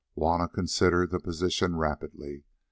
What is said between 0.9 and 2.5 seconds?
the position rapidly.